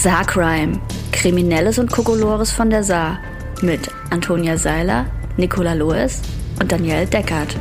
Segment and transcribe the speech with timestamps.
[0.00, 0.80] Saarcrime.
[1.10, 3.18] Kriminelles und Kokolores von der Saar.
[3.62, 6.22] Mit Antonia Seiler, Nicola Loes
[6.60, 7.56] und Danielle Deckert.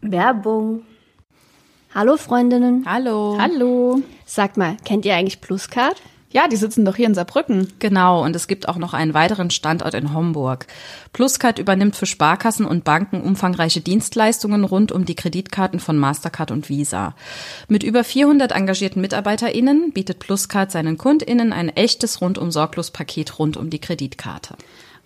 [0.00, 0.80] Werbung.
[1.94, 2.86] Hallo Freundinnen.
[2.86, 3.36] Hallo.
[3.38, 4.00] Hallo.
[4.24, 6.00] Sagt mal, kennt ihr eigentlich Pluscard?
[6.34, 7.72] Ja, die sitzen doch hier in Saarbrücken.
[7.78, 10.66] Genau, und es gibt auch noch einen weiteren Standort in Homburg.
[11.12, 16.68] Pluscard übernimmt für Sparkassen und Banken umfangreiche Dienstleistungen rund um die Kreditkarten von Mastercard und
[16.68, 17.14] Visa.
[17.68, 23.56] Mit über 400 engagierten MitarbeiterInnen bietet Pluscard seinen KundInnen ein echtes rundum sorglos Paket rund
[23.56, 24.56] um die Kreditkarte.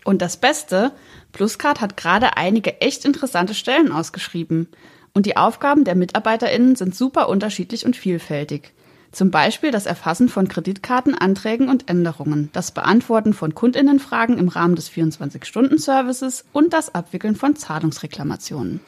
[0.06, 0.92] Und das Beste,
[1.33, 4.69] Pluscard hat gerade einige echt interessante Stellen ausgeschrieben.
[5.12, 8.73] Und die Aufgaben der MitarbeiterInnen sind super unterschiedlich und vielfältig.
[9.11, 14.91] Zum Beispiel das Erfassen von Kreditkartenanträgen und Änderungen, das Beantworten von Kundinnenfragen im Rahmen des
[14.91, 18.81] 24-Stunden-Services und das Abwickeln von Zahlungsreklamationen.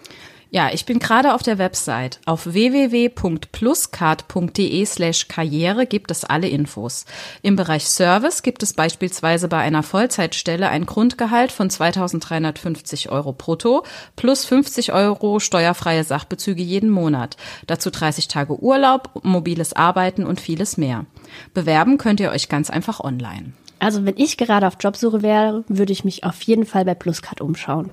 [0.53, 2.19] Ja, ich bin gerade auf der Website.
[2.27, 7.05] Auf www.pluscard.de slash Karriere gibt es alle Infos.
[7.43, 13.85] Im Bereich Service gibt es beispielsweise bei einer Vollzeitstelle ein Grundgehalt von 2350 Euro brutto
[14.17, 17.37] plus 50 Euro steuerfreie Sachbezüge jeden Monat.
[17.69, 21.07] Dazu 30 Tage Urlaub, mobiles Arbeiten und vieles mehr.
[21.55, 23.53] Bewerben könnt ihr euch ganz einfach online.
[23.79, 27.41] Also wenn ich gerade auf Jobsuche wäre, würde ich mich auf jeden Fall bei Pluscard
[27.41, 27.93] umschauen.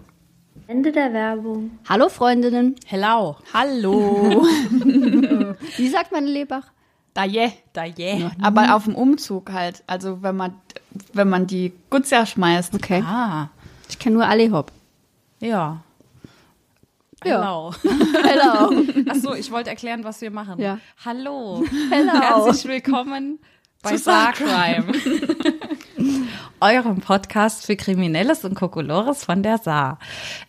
[0.68, 1.72] Ende der Werbung.
[1.88, 2.76] Hallo Freundinnen.
[2.86, 3.38] Hello.
[3.54, 4.46] Hallo.
[5.78, 6.64] Wie sagt man in Lebach?
[7.14, 7.50] da je.
[7.74, 8.32] Da yeah.
[8.44, 9.84] Aber auf dem Umzug halt.
[9.88, 10.54] Also wenn man,
[11.14, 12.76] wenn man die Gutzja schmeißt.
[12.76, 13.02] Okay.
[13.04, 13.50] Ah,
[13.90, 14.72] Ich kenne nur Alehop.
[15.40, 15.82] ja.
[17.26, 17.42] Ja.
[17.42, 17.74] Hello.
[18.24, 18.84] Hello.
[19.10, 20.62] Ach so, ich wollte erklären, was wir machen.
[20.62, 20.78] Ja.
[21.04, 21.64] Hallo.
[21.90, 22.14] Hello.
[22.14, 23.40] Herzlich willkommen
[23.82, 24.86] bei Zu Saarcrime.
[26.60, 30.00] Eurem Podcast für Kriminelles und Kokolores von der Saar.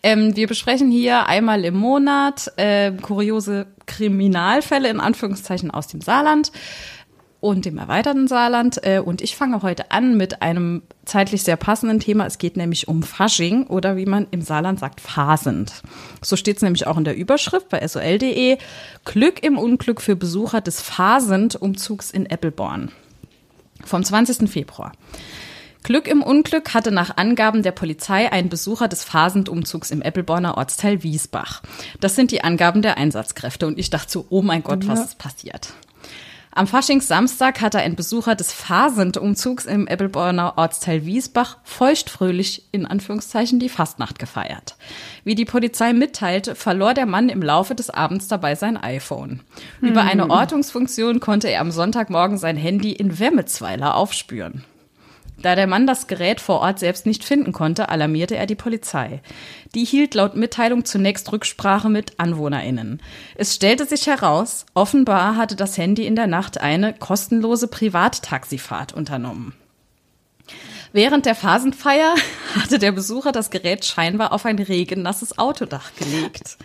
[0.03, 6.51] Ähm, wir besprechen hier einmal im Monat äh, kuriose Kriminalfälle in Anführungszeichen aus dem Saarland
[7.41, 8.83] und dem erweiterten Saarland.
[8.83, 12.25] Äh, und ich fange heute an mit einem zeitlich sehr passenden Thema.
[12.25, 15.83] Es geht nämlich um Fasching oder wie man im Saarland sagt, Phasend.
[16.21, 18.57] So steht es nämlich auch in der Überschrift bei sol.de.
[19.05, 22.91] Glück im Unglück für Besucher des Phasend-Umzugs in Eppelborn.
[23.85, 24.49] Vom 20.
[24.49, 24.91] Februar.
[25.89, 31.01] Glück im Unglück hatte nach Angaben der Polizei ein Besucher des Phasend-Umzugs im Eppelborner Ortsteil
[31.01, 31.63] Wiesbach.
[31.99, 35.17] Das sind die Angaben der Einsatzkräfte und ich dachte so, oh mein Gott, was ist
[35.17, 35.73] passiert?
[36.51, 43.69] Am Faschingssamstag hatte ein Besucher des Phasend-Umzugs im Eppelborner Ortsteil Wiesbach feuchtfröhlich in Anführungszeichen die
[43.69, 44.75] Fastnacht gefeiert.
[45.23, 49.41] Wie die Polizei mitteilte, verlor der Mann im Laufe des Abends dabei sein iPhone.
[49.81, 54.63] Über eine Ortungsfunktion konnte er am Sonntagmorgen sein Handy in Wemmetsweiler aufspüren.
[55.41, 59.21] Da der Mann das Gerät vor Ort selbst nicht finden konnte, alarmierte er die Polizei.
[59.73, 63.01] Die hielt laut Mitteilung zunächst Rücksprache mit AnwohnerInnen.
[63.35, 69.53] Es stellte sich heraus, offenbar hatte das Handy in der Nacht eine kostenlose Privattaxifahrt unternommen.
[70.91, 72.15] Während der Phasenfeier
[72.55, 76.57] hatte der Besucher das Gerät scheinbar auf ein regennasses Autodach gelegt.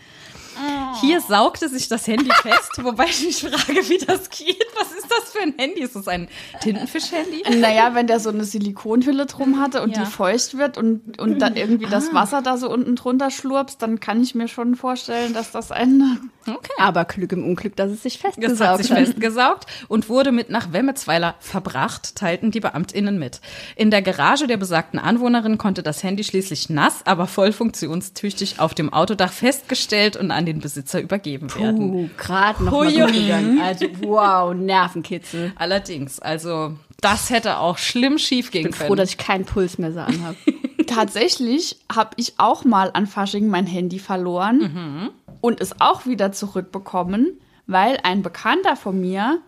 [1.00, 4.64] Hier saugte sich das Handy fest, wobei ich mich frage, wie das geht.
[4.78, 5.80] Was ist das für ein Handy?
[5.82, 6.28] Ist das ein
[6.60, 7.58] Tintenfisch-Handy?
[7.60, 10.04] Naja, wenn der so eine Silikonhülle drum hatte und Ja.
[10.04, 14.00] die feucht wird und, und dann irgendwie das Wasser da so unten drunter schlurpst, dann
[14.00, 16.30] kann ich mir schon vorstellen, dass das ein.
[16.46, 16.72] Okay.
[16.78, 20.50] Aber Glück im Unglück, dass es sich Es hat festgesaugt sich festgesaugt und wurde mit
[20.50, 23.40] nach Wemmetsweiler verbracht, teilten die BeamtInnen mit.
[23.76, 28.74] In der Garage der besagten Anwohnerin konnte das Handy schließlich nass, aber voll funktionstüchtig auf
[28.74, 31.90] dem Autodach festgestellt und an den Besitzer übergeben werden.
[31.94, 33.60] Uh, gerade noch mal gegangen.
[33.60, 35.52] Also wow, Nervenkitzel.
[35.56, 38.88] Allerdings, also das hätte auch schlimm schief gehen Ich bin können.
[38.88, 40.36] froh, dass ich keinen Pulsmesser anhabe.
[40.86, 47.38] Tatsächlich habe ich auch mal an Fasching mein Handy verloren und es auch wieder zurückbekommen,
[47.66, 49.38] weil ein Bekannter von mir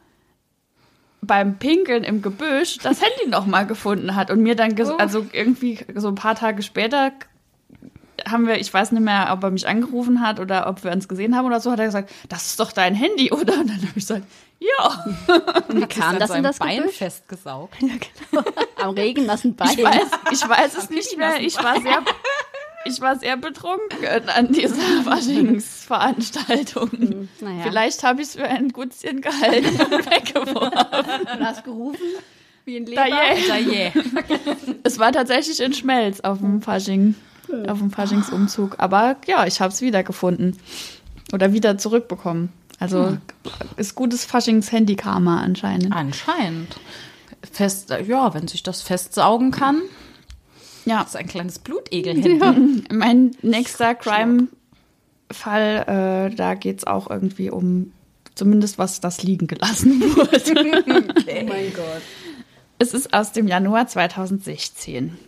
[1.22, 5.26] beim Pinkeln im Gebüsch das Handy noch mal gefunden hat und mir dann, ges- also
[5.32, 7.12] irgendwie so ein paar Tage später
[8.28, 11.08] haben wir, ich weiß nicht mehr, ob er mich angerufen hat oder ob wir uns
[11.08, 13.54] gesehen haben oder so, hat er gesagt, das ist doch dein Handy, oder?
[13.60, 14.22] Und dann habe ich gesagt,
[14.58, 15.04] ja.
[15.68, 16.96] Und wie kam an das in das Bein Gebüsch?
[16.96, 17.74] festgesaugt.
[18.82, 19.68] Am regennassen Bein.
[19.70, 21.40] Ich weiß, ich weiß es nicht mehr.
[21.40, 22.02] Ich war sehr,
[22.86, 23.98] ich war sehr betrunken
[24.34, 27.28] an dieser Faschingsveranstaltung.
[27.40, 27.62] naja.
[27.64, 31.36] Vielleicht habe ich es für ein Gutzchen gehalten und weggeworfen.
[31.38, 32.00] Du hast gerufen,
[32.64, 33.34] wie ein Da Leber.
[33.34, 33.48] je.
[33.48, 33.92] Da je.
[34.84, 37.14] Es war tatsächlich in Schmelz auf dem Fasching,
[37.68, 38.76] auf dem Faschingsumzug.
[38.78, 40.56] Aber ja, ich habe es wiedergefunden.
[41.32, 42.50] Oder wieder zurückbekommen.
[42.78, 43.16] Also
[43.76, 45.92] ist gutes Faschings-Handy-Karma anscheinend.
[45.92, 46.76] Anscheinend.
[47.50, 49.80] Fest, ja, wenn sich das festsaugen kann.
[50.84, 50.98] Ja.
[50.98, 52.84] Das ist ein kleines Blutegel-Handy.
[52.92, 57.92] Mein nächster Crime-Fall, äh, da geht es auch irgendwie um
[58.36, 60.40] zumindest was das liegen gelassen wurde.
[60.46, 62.02] Oh mein Gott.
[62.78, 65.18] Es ist aus dem Januar 2016.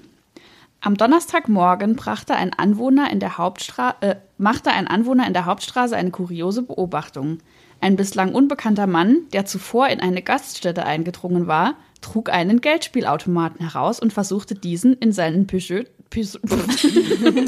[0.80, 5.96] Am Donnerstagmorgen brachte ein Anwohner in der Hauptstra äh, machte ein Anwohner in der Hauptstraße
[5.96, 7.38] eine kuriose Beobachtung.
[7.80, 13.98] Ein bislang unbekannter Mann, der zuvor in eine Gaststätte eingedrungen war, trug einen Geldspielautomaten heraus
[13.98, 16.38] und versuchte diesen in seinen Peugeot, Peugeot,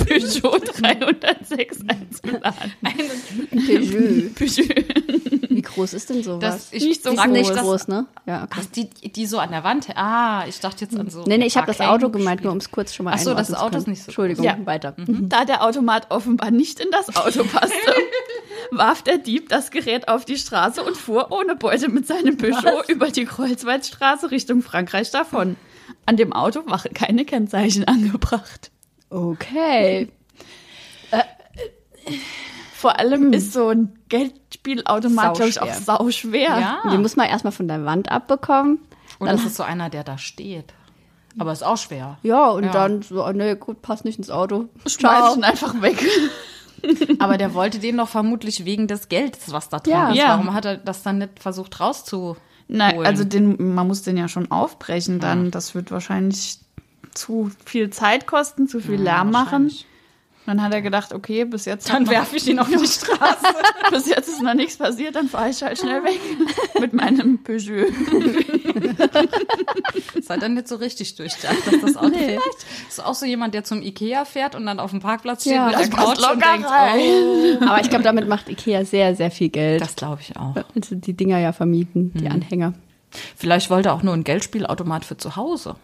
[0.04, 2.72] Peugeot 306 einzuladen.
[3.50, 4.34] Peugeot.
[4.34, 5.50] Peugeot.
[5.50, 6.40] Wie groß ist denn sowas?
[6.40, 8.06] Das, ich Nicht so mich, nicht groß, ne?
[8.26, 8.60] Ja, okay.
[8.62, 9.88] Ach, die, die so an der Wand.
[9.96, 11.24] Ah, ich dachte jetzt an so.
[11.26, 13.34] Nee, nee, ich habe das Auto gemeint, nur um es kurz schon mal Ach so,
[13.34, 14.58] das Auto ist nicht so Entschuldigung, Ja.
[14.64, 14.94] weiter.
[14.96, 17.76] Da der Automat offenbar nicht in das Auto passte,
[18.70, 22.84] warf der Dieb das Gerät auf die Straße und fuhr ohne Beute mit seinem Peugeot
[22.88, 25.56] über die Kreuzweitstraße Richtung Frankreich davon.
[26.10, 28.72] An dem Auto waren keine Kennzeichen angebracht.
[29.10, 30.08] Okay.
[32.74, 36.58] Vor allem ist so ein Geldspielautomat, glaube ich, auch Sauschwer.
[36.58, 36.80] Ja.
[36.90, 38.80] Den muss man erstmal von der Wand abbekommen.
[39.20, 40.74] Oder ist es so einer, der da steht?
[41.38, 42.18] Aber ist auch schwer.
[42.24, 42.72] Ja, und Ja.
[42.72, 44.68] dann so, oh, nee, gut, passt nicht ins Auto.
[44.88, 46.04] Schmeiß ihn einfach weg.
[47.20, 50.10] Aber der wollte den doch vermutlich wegen des Geldes, was da drin Ja.
[50.10, 50.22] ist.
[50.26, 52.36] Warum hat er das dann nicht versucht rauszuholen?
[52.72, 55.50] Nein, also den, man muss den ja schon aufbrechen dann.
[55.50, 56.60] Das wird wahrscheinlich
[57.14, 59.72] zu viel Zeit kosten, zu viel Lärm machen.
[60.46, 63.46] Dann hat er gedacht, okay, bis jetzt, Dann werfe ich ihn auf die Straße.
[63.90, 66.18] bis jetzt ist noch nichts passiert, dann fahre ich halt schnell weg
[66.80, 67.86] mit meinem Peugeot.
[70.14, 72.40] Das hat er nicht so richtig durchdacht, dass das Auto vielleicht
[72.88, 75.66] ist auch so jemand, der zum Ikea fährt und dann auf dem Parkplatz steht Ja,
[75.66, 79.30] mit der das Couch und denkt, oh, Aber ich glaube, damit macht Ikea sehr, sehr
[79.30, 79.80] viel Geld.
[79.80, 80.54] das glaube ich auch.
[80.74, 82.74] Also die Dinger ja vermieten, die Anhänger.
[83.36, 85.76] Vielleicht wollte er auch nur ein Geldspielautomat für zu Hause.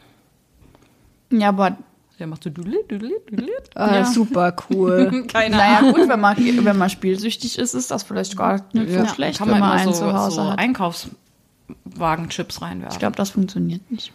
[1.31, 1.77] Ja, aber
[2.19, 3.53] Der macht so dudeli, dudeli, dudeli.
[3.75, 5.25] Äh, Super cool.
[5.29, 5.93] Keine naja, Ahnung.
[5.95, 9.39] gut, wenn man, wenn man spielsüchtig ist, ist das vielleicht gar nicht so Ja, schlecht,
[9.39, 10.59] kann wenn man einen so, zu Hause so hat.
[10.59, 12.95] Einkaufswagenchips reinwerfen.
[12.95, 14.13] Ich glaube, das funktioniert nicht.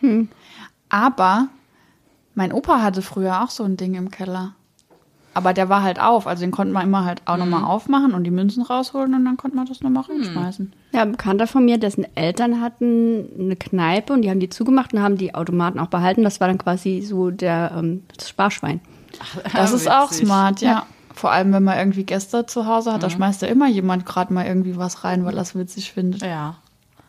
[0.00, 0.28] Hm.
[0.88, 1.48] Aber
[2.34, 4.54] mein Opa hatte früher auch so ein Ding im Keller.
[5.40, 8.24] Aber der war halt auf, also den konnte man immer halt auch nochmal aufmachen und
[8.24, 10.70] die Münzen rausholen und dann konnte man das nochmal reinschmeißen.
[10.92, 14.92] Ja, ein Bekannter von mir, dessen Eltern hatten eine Kneipe und die haben die zugemacht
[14.92, 16.24] und haben die Automaten auch behalten.
[16.24, 17.82] Das war dann quasi so der
[18.18, 18.82] das Sparschwein.
[19.54, 20.84] Das ist auch smart, ja.
[21.14, 24.34] Vor allem, wenn man irgendwie Gäste zu Hause hat, da schmeißt ja immer jemand gerade
[24.34, 26.20] mal irgendwie was rein, weil er es witzig findet.
[26.20, 26.56] Ja.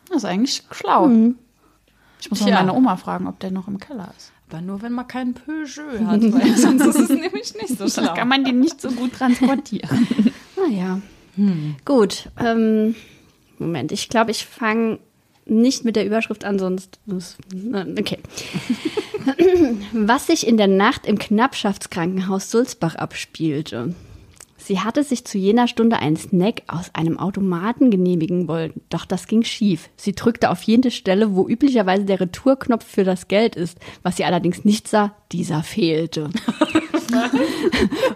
[0.08, 1.10] Das ist eigentlich schlau.
[2.18, 4.32] Ich muss mal meine Oma fragen, ob der noch im Keller ist.
[4.52, 8.12] Aber nur, wenn man keinen Peugeot hat, weil sonst ist es nämlich nicht so schlau.
[8.12, 10.06] Kann man den nicht so gut transportieren.
[10.54, 11.00] Naja.
[11.84, 12.28] Gut.
[12.38, 12.94] Ähm,
[13.58, 15.00] Moment, ich glaube, ich fange
[15.44, 17.00] nicht mit der Überschrift an, sonst.
[17.98, 18.18] Okay.
[19.92, 23.96] Was sich in der Nacht im Knappschaftskrankenhaus Sulzbach abspielte.
[24.64, 29.26] Sie hatte sich zu jener Stunde einen Snack aus einem Automaten genehmigen wollen, doch das
[29.26, 29.90] ging schief.
[29.96, 33.78] Sie drückte auf jede Stelle, wo üblicherweise der Retourknopf für das Geld ist.
[34.04, 36.30] Was sie allerdings nicht sah, dieser fehlte.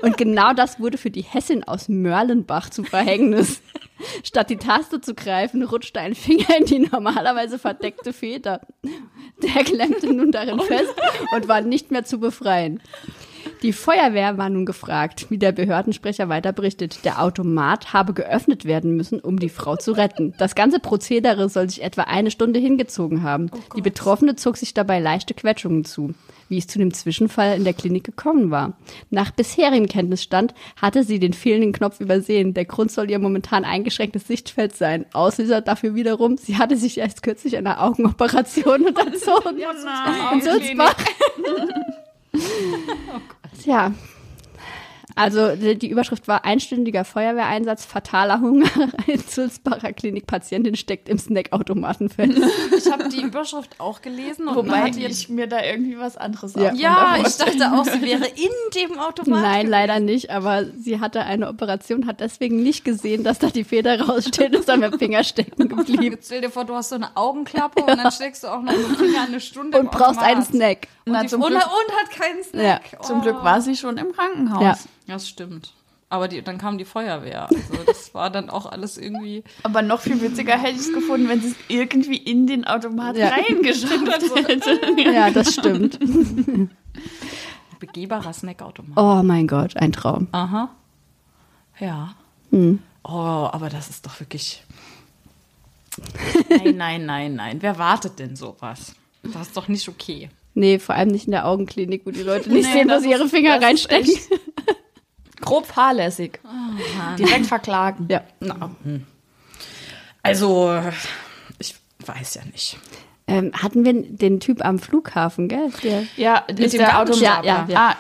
[0.03, 3.61] Und genau das wurde für die Hessin aus Mörlenbach zu Verhängnis.
[4.23, 8.61] Statt die Taste zu greifen, rutschte ein Finger in die normalerweise verdeckte Feder.
[9.43, 10.95] Der klemmte nun darin fest
[11.35, 12.81] und war nicht mehr zu befreien.
[13.63, 17.05] Die Feuerwehr war nun gefragt, wie der Behördensprecher weiter berichtet.
[17.05, 20.35] Der Automat habe geöffnet werden müssen, um die Frau zu retten.
[20.39, 23.51] Das ganze Prozedere soll sich etwa eine Stunde hingezogen haben.
[23.77, 26.15] die Betroffene zog sich dabei leichte Quetschungen zu.
[26.49, 28.77] Wie es zu dem Zwischenfall in der Klinik gekommen war.
[29.11, 32.55] Nach bisherigem Kenntnisstand hatte sie den fehlenden Knopf übersehen.
[32.55, 35.07] Der Grund soll ihr momentan eingeschränktes Sichtfeld sein.
[35.13, 39.59] Auslöser dafür wiederum, sie hatte sich erst kürzlich einer Augenoperation unterzogen.
[40.35, 40.95] in Sulzbach.
[43.63, 43.93] Tja.
[45.19, 48.69] Also die Überschrift war einstündiger Feuerwehreinsatz, fataler Hunger
[49.07, 50.27] in Sulzbacher Klinik.
[50.27, 52.39] Patientin steckt im Snackautomaten fest.
[52.77, 56.17] Ich habe die Überschrift auch gelesen und Wobei hat jetzt ich mir da irgendwie was
[56.17, 56.73] anderes Ja.
[56.75, 59.43] ja, ich dachte auch, sie wäre in dem Automat.
[59.43, 63.65] Nein, leider nicht, aber sie hatte eine Operation, hat deswegen nicht gesehen, dass da die
[63.65, 67.17] Feder raussteht, ist am Finger stecken geblieben Jetzt stell dir vor, du hast so eine
[67.17, 70.41] Augenklappe und dann steckst du auch noch den Finger eine Stunde im und brauchst einen
[70.43, 70.49] Automat.
[70.49, 70.89] Snack.
[71.07, 73.05] Und, Na, die, zum und, Glück- und hat keinen Snack.
[73.05, 73.23] Zum Oh.
[73.23, 74.63] Glück war sie schon im Krankenhaus.
[74.63, 74.77] Ja.
[75.07, 75.73] Das stimmt.
[76.09, 77.49] Aber die, dann kam die Feuerwehr.
[77.49, 79.45] Also das war dann auch alles irgendwie.
[79.63, 83.17] Aber noch viel witziger hätte ich es gefunden, wenn sie es irgendwie in den Automat
[83.17, 83.29] Ja.
[83.29, 84.81] reingeschafft hätte.
[85.03, 85.99] Ja, das stimmt.
[87.79, 88.97] Begehbarer Snackautomat.
[88.97, 90.29] Oh mein Gott, ein Traum.
[90.33, 90.71] Aha.
[91.79, 92.15] Ja.
[93.05, 94.65] Oh, aber das ist doch wirklich.
[96.49, 97.59] Nein, nein, nein, nein.
[97.63, 98.95] Wer wartet denn sowas?
[99.23, 100.31] Das ist doch nicht okay.
[100.59, 103.03] Nee, vor allem nicht in der Augenklinik, wo die Leute nicht Nee, sehen, wo das
[103.03, 104.11] sie ihre Finger reinstecken.
[105.43, 106.41] Grob fahrlässig.
[107.19, 108.09] Direkt verklagen.
[108.11, 108.23] Ja.
[108.41, 109.03] Na, hm.
[110.23, 110.81] Also,
[111.59, 111.75] ich
[112.07, 112.79] weiß ja nicht.
[113.29, 115.71] Ähm, hatten wir den Typ am Flughafen, gell?
[115.83, 117.01] Der, Ja, Mit ist dem der.
[117.01, 117.21] Automat.
[117.23, 117.89] Ja, ja, ja.
[117.91, 117.97] Ah,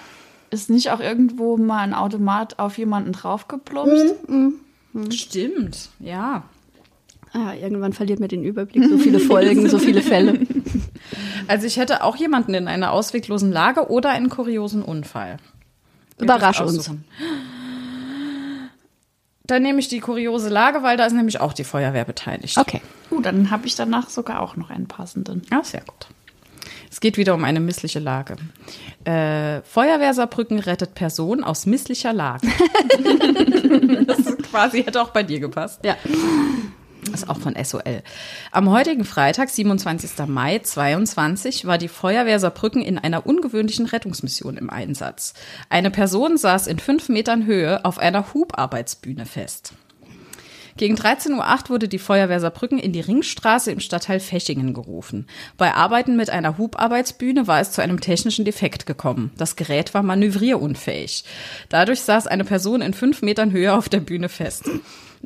[0.50, 4.14] ist nicht auch irgendwo mal ein Automat auf jemanden draufgeplumpst?
[5.10, 6.44] Stimmt, ja.
[7.32, 8.88] ah, irgendwann verliert man den Überblick.
[8.88, 10.40] So viele Folgen, so viele Fälle.
[11.48, 15.36] Also ich hätte auch jemanden in einer ausweglosen Lage oder einen kuriosen Unfall.
[16.18, 16.90] Überrasch uns.
[19.44, 22.58] Dann nehme ich die kuriose Lage, weil da ist nämlich auch die Feuerwehr beteiligt.
[22.58, 22.80] Okay.
[23.12, 25.42] Uh, dann habe ich danach sogar auch noch einen passenden.
[25.52, 26.08] Ja, sehr gut.
[26.90, 28.36] Es geht wieder um eine missliche Lage.
[29.04, 32.48] Äh, Feuerwehr Saarbrücken rettet Person aus misslicher Lage.
[34.06, 35.80] das ist quasi hätte auch bei dir gepasst.
[35.84, 35.96] Ja.
[37.06, 38.02] Das ist auch von SOL.
[38.50, 40.26] Am heutigen Freitag, 27.
[40.26, 45.34] Mai 22, war die Feuerwehr Saarbrücken in einer ungewöhnlichen Rettungsmission im Einsatz.
[45.70, 49.74] Eine Person saß in fünf Metern Höhe auf einer Hubarbeitsbühne fest.
[50.76, 55.26] Gegen 13.08 Uhr wurde die Feuerwehr Saarbrücken in die Ringstraße im Stadtteil Fechingen gerufen.
[55.56, 59.30] Bei Arbeiten mit einer Hubarbeitsbühne war es zu einem technischen Defekt gekommen.
[59.38, 61.24] Das Gerät war manövrierunfähig.
[61.70, 64.68] Dadurch saß eine Person in fünf Metern Höhe auf der Bühne fest.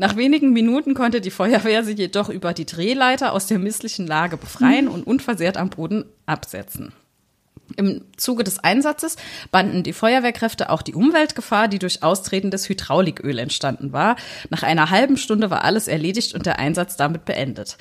[0.00, 4.38] Nach wenigen Minuten konnte die Feuerwehr sie jedoch über die Drehleiter aus der misslichen Lage
[4.38, 6.94] befreien und unversehrt am Boden absetzen.
[7.76, 9.16] Im Zuge des Einsatzes
[9.50, 14.16] banden die Feuerwehrkräfte auch die Umweltgefahr, die durch austretendes Hydrauliköl entstanden war.
[14.48, 17.76] Nach einer halben Stunde war alles erledigt und der Einsatz damit beendet.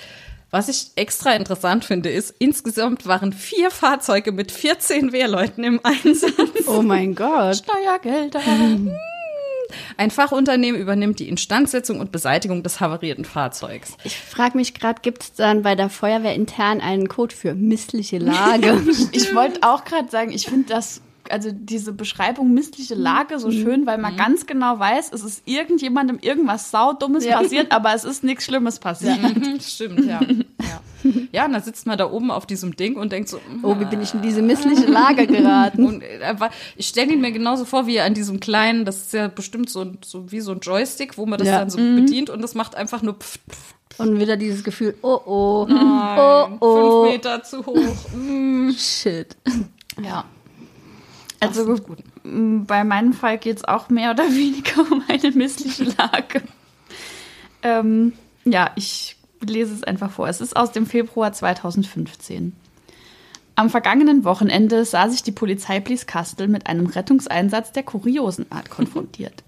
[0.51, 6.67] Was ich extra interessant finde, ist, insgesamt waren vier Fahrzeuge mit 14 Wehrleuten im Einsatz.
[6.67, 7.63] Oh mein Gott.
[7.63, 8.41] Steuergelder.
[9.97, 13.95] Ein Fachunternehmen übernimmt die Instandsetzung und Beseitigung des havarierten Fahrzeugs.
[14.03, 18.17] Ich frage mich gerade, gibt es dann bei der Feuerwehr intern einen Code für missliche
[18.17, 18.79] Lage?
[19.11, 23.85] Ich wollte auch gerade sagen, ich finde das, also diese Beschreibung missliche Lage so schön,
[23.85, 27.39] weil man ganz genau weiß, es ist irgendjemandem irgendwas saudummes Ja.
[27.41, 29.19] passiert, aber es ist nichts Schlimmes passiert.
[29.63, 30.19] Stimmt, ja.
[30.21, 30.81] ja.
[31.31, 33.85] Ja, und dann sitzt man da oben auf diesem Ding und denkt so, oh, wie
[33.85, 35.85] bin ich in diese missliche Lage geraten?
[35.85, 36.03] Und
[36.75, 39.69] ich stelle ihn mir genauso vor, wie er an diesem kleinen, das ist ja bestimmt
[39.69, 41.59] so, ein- so wie so ein Joystick, wo man das Ja.
[41.59, 45.19] dann so bedient und das macht einfach nur pft, pft, Und wieder dieses Gefühl, oh
[45.25, 48.09] oh, nein, oh oh, fünf Meter zu hoch.
[48.13, 48.71] Mm.
[48.71, 49.37] shit.
[50.03, 50.25] Ja.
[51.39, 51.99] Also gut.
[52.23, 56.41] bei meinem Fall geht es auch mehr oder weniger um eine missliche Lage.
[57.63, 58.13] ähm,
[58.45, 60.27] ja, ich lese es einfach vor.
[60.27, 62.53] Es ist aus dem Februar 2015.
[63.55, 69.43] Am vergangenen Wochenende sah sich die Polizei Blieskastel mit einem Rettungseinsatz der kuriosen Art konfrontiert.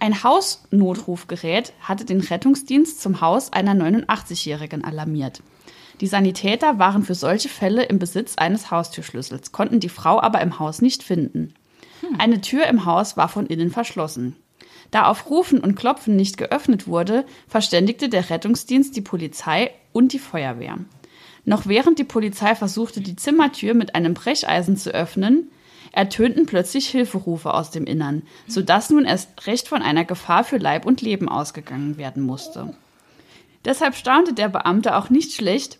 [0.00, 5.42] Ein Hausnotrufgerät hatte den Rettungsdienst zum Haus einer 89-Jährigen alarmiert.
[6.00, 10.58] Die Sanitäter waren für solche Fälle im Besitz eines Haustürschlüssels, konnten die Frau aber im
[10.58, 11.54] Haus nicht finden.
[12.18, 14.36] Eine Tür im Haus war von innen verschlossen.
[14.90, 20.18] Da auf Rufen und Klopfen nicht geöffnet wurde, verständigte der Rettungsdienst die Polizei und die
[20.18, 20.78] Feuerwehr.
[21.44, 25.50] Noch während die Polizei versuchte, die Zimmertür mit einem Brecheisen zu öffnen,
[25.92, 30.86] ertönten plötzlich Hilferufe aus dem Innern, sodass nun erst recht von einer Gefahr für Leib
[30.86, 32.74] und Leben ausgegangen werden musste.
[33.64, 35.78] Deshalb staunte der Beamte auch nicht schlecht,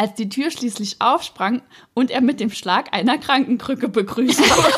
[0.00, 1.60] als die Tür schließlich aufsprang
[1.92, 4.72] und er mit dem Schlag einer Krankenkrücke begrüßt wurde.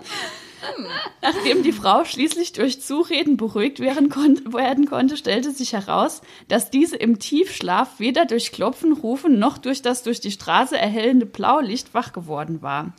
[1.22, 6.70] Nachdem die Frau schließlich durch Zureden beruhigt werden, kon werden konnte, stellte sich heraus, dass
[6.70, 11.94] diese im Tiefschlaf weder durch Klopfen, Rufen noch durch das durch die Straße erhellende Blaulicht
[11.94, 12.94] wach geworden war.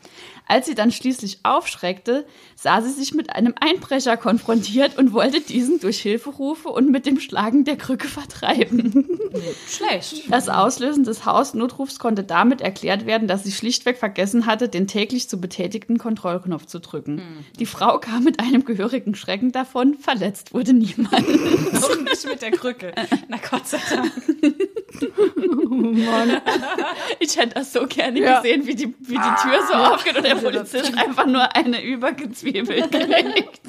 [0.49, 5.79] Als sie dann schließlich aufschreckte, sah sie sich mit einem Einbrecher konfrontiert und wollte diesen
[5.79, 9.19] durch Hilferufe und mit dem Schlagen der Krücke vertreiben.
[9.67, 10.31] Schlecht.
[10.31, 15.27] Das Auslösen des Hausnotrufs konnte damit erklärt werden, dass sie schlichtweg vergessen hatte, den täglich
[15.27, 17.21] zu betätigten Kontrollknopf zu drücken.
[17.59, 21.11] Die Frau kam mit einem gehörigen Schrecken davon, verletzt wurde niemand.
[22.03, 22.93] Nicht mit der Krücke.
[23.27, 24.11] Na Gott sei Dank.
[27.19, 28.41] Ich hätte das so gerne Ja.
[28.41, 32.91] gesehen, wie die, wie die Tür so aufgeht und der Polizist einfach nur eine übergezwiebelt
[32.91, 33.61] kriegt.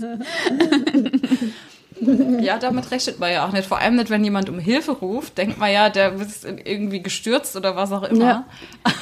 [2.40, 3.66] Ja, damit rechnet man ja auch nicht.
[3.66, 7.56] Vor allem nicht, wenn jemand um Hilfe ruft, denkt man ja, der ist irgendwie gestürzt
[7.56, 8.24] oder was auch immer.
[8.24, 8.44] Ja.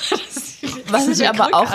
[0.88, 1.70] Was ich aber auch-.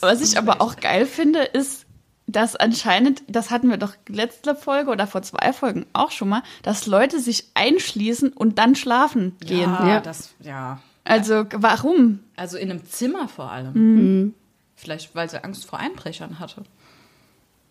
[0.00, 1.83] Was ich aber auch geil finde, ist,
[2.26, 6.42] dass anscheinend, das hatten wir doch letzte Folge oder vor zwei Folgen auch schon mal,
[6.62, 9.70] dass Leute sich einschließen und dann schlafen gehen.
[9.70, 10.00] Ja, Ja.
[10.00, 10.80] das, ja.
[11.04, 12.20] Also warum?
[12.36, 13.72] Also in einem Zimmer vor allem.
[13.74, 14.34] Mhm.
[14.74, 16.62] Vielleicht, weil sie Angst vor Einbrechern hatte.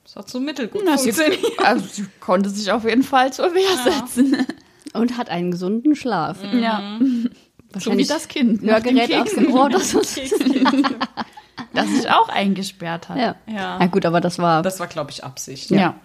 [0.04, 1.60] Das hat so mittelgut Na, sie, funktioniert.
[1.66, 4.46] also, sie konnte sich auf jeden Fall zur Wehr setzen.
[4.94, 6.38] Und hat einen gesunden Schlaf.
[6.44, 7.00] Ja.
[7.80, 8.62] So wie das Kind.
[8.62, 10.00] Hörgerät aus dem Ohr oder so.
[11.74, 13.18] Das sich auch eingesperrt hat.
[13.18, 13.36] Ja.
[13.48, 13.80] Ja.
[13.80, 14.62] ja, gut, aber das war.
[14.62, 15.72] Das war, glaube ich, Absicht.
[15.72, 15.96] Ja.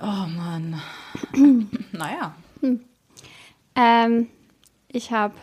[0.00, 0.80] Oh Mann.
[1.92, 2.34] naja.
[3.74, 4.28] Ähm,
[4.88, 5.34] ich habe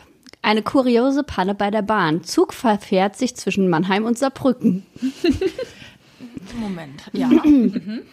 [0.42, 2.24] eine kuriose Panne bei der Bahn.
[2.24, 4.86] Zug verfährt sich zwischen Mannheim und Saarbrücken.
[6.60, 7.04] Moment.
[7.14, 7.28] Ja.
[7.28, 8.04] mhm.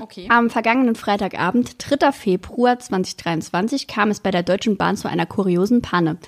[0.00, 0.26] Okay.
[0.28, 2.12] Am vergangenen Freitagabend, 3.
[2.12, 6.18] Februar 2023, kam es bei der Deutschen Bahn zu einer kuriosen Panne.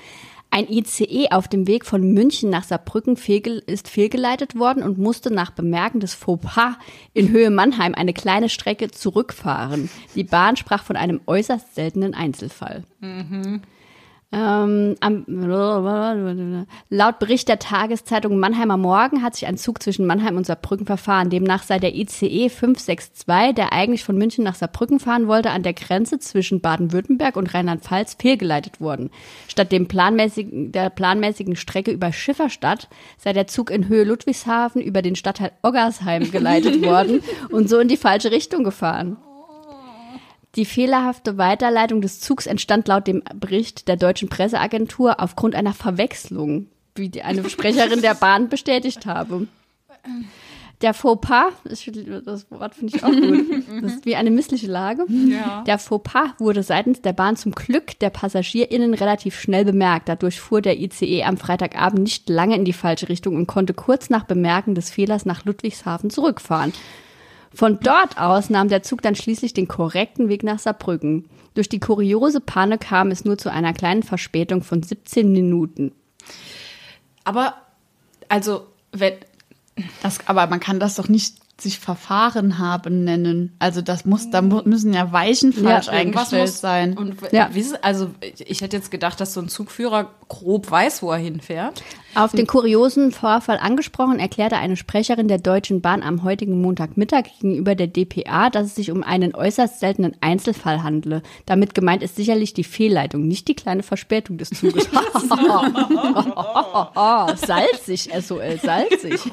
[0.51, 3.17] Ein ICE auf dem Weg von München nach Saarbrücken
[3.67, 6.77] ist fehlgeleitet worden und musste nach Bemerken des Fauxpas
[7.13, 9.91] in Höhe Mannheim eine kleine Strecke zurückfahren.
[10.15, 12.85] Die Bahn sprach von einem äußerst seltenen Einzelfall.
[14.31, 15.25] Ähm, am,
[16.91, 21.31] laut Bericht der Tageszeitung Mannheimer Morgen hat sich ein Zug zwischen Mannheim und Saarbrücken verfahren.
[21.31, 25.73] Demnach sei der ICE 562, der eigentlich von München nach Saarbrücken fahren wollte, an der
[25.73, 29.09] Grenze zwischen Baden-Württemberg und Rheinland-Pfalz fehlgeleitet worden.
[29.49, 35.01] Statt dem planmäßigen, der planmäßigen Strecke über Schifferstadt sei der Zug in Höhe Ludwigshafen über
[35.01, 39.17] den Stadtteil Oggersheim geleitet worden und so in die falsche Richtung gefahren.
[40.55, 46.69] Die fehlerhafte Weiterleitung des Zugs entstand laut dem Bericht der deutschen Presseagentur aufgrund einer Verwechslung,
[46.95, 49.47] wie die eine Sprecherin der Bahn bestätigt habe.
[50.81, 55.07] Der Fauxpas, das Wort finde ich auch gut, das ist wie eine missliche Lage.
[55.09, 55.65] Ja.
[55.67, 60.09] Der Fauxpas wurde seitens der Bahn zum Glück der PassagierInnen relativ schnell bemerkt.
[60.09, 64.09] Dadurch fuhr der ICE am Freitagabend nicht lange in die falsche Richtung und konnte kurz
[64.09, 66.73] nach Bemerken des Fehlers nach Ludwigshafen zurückfahren.
[67.59, 71.29] Von dort aus nahm der Zug dann schließlich den korrekten Weg nach Saarbrücken.
[71.55, 75.91] Durch die kuriose Panne kam es nur zu einer kleinen Verspätung von 17 Minuten.
[77.25, 77.55] Aber,
[78.29, 79.15] also, wenn,
[80.05, 83.57] Das, aber man kann das doch nicht sich Verfahren haben nennen.
[83.59, 86.97] Also das muss, da müssen ja Weichen falsch Ja, eingestellt muss sein.
[86.97, 87.51] Und Ja.
[87.83, 91.83] also ich hätte jetzt gedacht, dass so ein Zugführer grob weiß, wo er hinfährt.
[92.19, 97.75] Auf den kuriosen Vorfall angesprochen, erklärte eine Sprecherin der Deutschen Bahn am heutigen Montagmittag gegenüber
[97.75, 101.23] der DPA, dass es sich um einen äußerst seltenen Einzelfall handle.
[101.47, 104.89] Damit gemeint ist sicherlich die Fehlleitung, nicht die kleine Verspätung des Zuges.
[107.47, 109.21] salzig, SOL, salzig.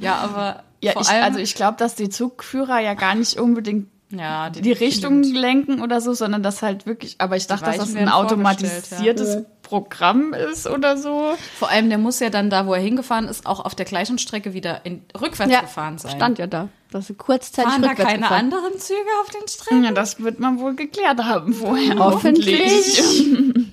[0.00, 3.40] Ja, aber Ja, vor ich, allem, also ich glaube, dass die Zugführer ja gar nicht
[3.40, 7.78] unbedingt ja, die Richtung lenken oder so, sondern das halt wirklich, aber ich dachte, dass
[7.78, 11.34] das ein automatisiertes Programm ist oder so.
[11.58, 14.18] Vor allem, der muss ja dann da, wo er hingefahren ist, auch auf der gleichen
[14.18, 16.12] Strecke wieder in, rückwärts Ja, gefahren sein.
[16.14, 16.68] stand ja da.
[16.92, 18.44] Das ist kurzzeitig Fahren da keine gefahren.
[18.44, 19.82] anderen Züge auf den Strecken?
[19.84, 21.98] Ja, das wird man wohl geklärt haben vorher.
[21.98, 23.02] Hoffentlich.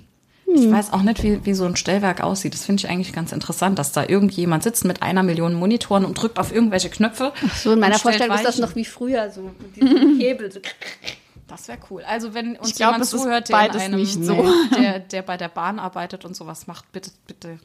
[0.55, 2.53] Ich weiß auch nicht, wie, wie so ein Stellwerk aussieht.
[2.53, 6.13] Das finde ich eigentlich ganz interessant, dass da irgendjemand sitzt mit einer Million Monitoren und
[6.21, 7.33] drückt auf irgendwelche Knöpfe.
[7.55, 10.51] So in meiner Vorstellung ist das noch wie früher, so mit diesem Hebel.
[10.51, 10.59] So.
[11.47, 12.03] Das wäre cool.
[12.03, 14.47] Also wenn uns glaub, jemand zuhört, der, in einem, nicht so.
[14.75, 17.59] der, der bei der Bahn arbeitet und sowas macht, bitte, bitte.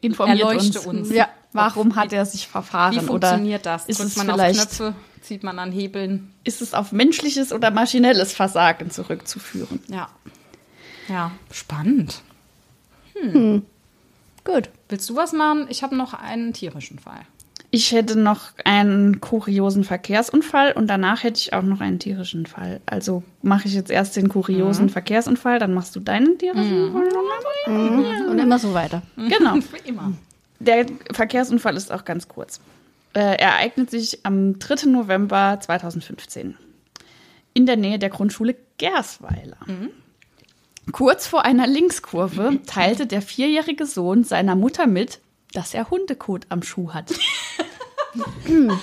[0.00, 0.86] Informiert Erleuchte uns.
[0.86, 1.10] uns.
[1.10, 2.94] Ja, warum hat er sich verfahren?
[2.94, 3.86] Wie funktioniert oder das?
[3.86, 6.32] Ist Drückt es man auf vielleicht, Knöpfe, zieht man an Hebeln?
[6.44, 9.80] ist es auf menschliches oder maschinelles Versagen zurückzuführen?
[9.88, 10.08] Ja.
[11.08, 12.22] Ja, spannend.
[14.44, 14.70] Gut.
[14.88, 15.66] Willst du was machen?
[15.70, 17.20] Ich habe noch einen tierischen Fall.
[17.76, 22.80] Ich hätte noch einen kuriosen Verkehrsunfall und danach hätte ich auch noch einen tierischen Fall.
[22.86, 27.06] Also mache ich jetzt erst den kuriosen Verkehrsunfall, dann machst du deinen tierischen Fall.
[28.30, 29.02] Und immer so weiter.
[29.16, 29.58] Genau.
[29.84, 30.14] Immer.
[30.58, 32.60] Der Verkehrsunfall ist auch ganz kurz.
[33.12, 34.88] Äh, er ereignet sich am 3.
[34.88, 36.56] November 2015
[37.52, 39.58] in der Nähe der Grundschule Gersweiler.
[40.92, 45.20] Kurz vor einer Linkskurve teilte der vierjährige Sohn seiner Mutter mit,
[45.52, 47.12] dass er Hundekot am Schuh hat.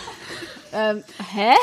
[0.75, 1.53] Ähm, hä?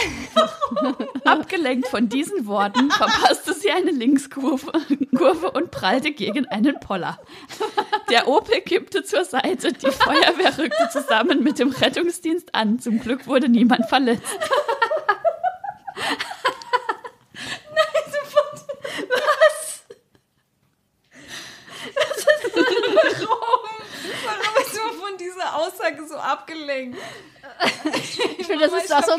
[1.25, 4.71] Abgelenkt von diesen Worten verpasste sie eine Linkskurve
[5.17, 7.19] Kurve und prallte gegen einen Poller.
[8.09, 12.79] Der Opel kippte zur Seite, die Feuerwehr rückte zusammen mit dem Rettungsdienst an.
[12.79, 14.23] Zum Glück wurde niemand verletzt.
[23.27, 23.65] Warum
[24.63, 26.99] ist man von dieser Aussage so abgelenkt?
[28.39, 29.17] Ich finde, das ist auch so.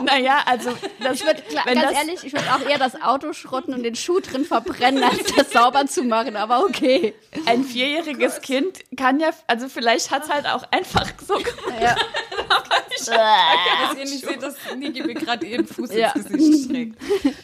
[0.00, 3.74] Naja, also das würde, wenn ganz das, ehrlich, ich würde auch eher das Auto schrotten
[3.74, 6.36] und den Schuh drin verbrennen, als das sauber zu machen.
[6.36, 7.14] Aber okay.
[7.46, 11.80] ein vierjähriges Kind kann ja, also vielleicht hat es halt auch einfach so gemacht.
[11.80, 11.96] Ja.
[13.06, 16.12] Dass ihr nicht seht, dass Niki mir gerade ihren Fuß Ja.
[16.12, 16.96] ins Gesicht streckt.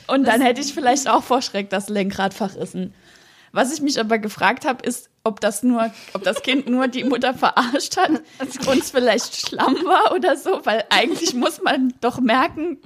[0.08, 2.94] Und dann hätte ich vielleicht auch vor Schreck das Lenkradfach rissen.
[3.54, 7.04] Was ich mich aber gefragt habe, ist, ob das nur, ob das Kind nur die
[7.04, 8.10] Mutter verarscht hat
[8.66, 12.78] und es vielleicht Schlamm war oder so, weil eigentlich muss man doch merken,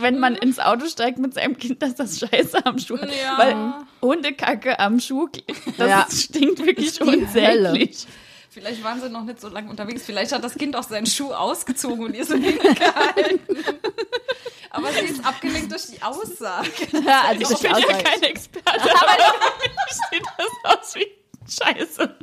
[0.00, 3.10] wenn man ins Auto steigt mit seinem Kind, dass das Scheiße am Schuh hat.
[3.14, 3.36] Ja.
[3.36, 5.28] Weil Hundekacke am Schuh,
[5.76, 6.06] das Ja.
[6.10, 8.06] stinkt wirklich unsäglich.
[8.50, 10.02] Vielleicht waren sie noch nicht so lange unterwegs.
[10.06, 13.40] Vielleicht hat das Kind auch seinen Schuh ausgezogen und ihr so hingehalten.
[14.70, 16.68] Aber sie ist abgelenkt durch die Aussage.
[17.04, 18.04] Ja, also Ich durch bin die ja Aussage.
[18.04, 19.12] kein Experte, aber
[19.60, 21.06] für mich sieht das aus wie
[21.48, 22.16] Scheiße.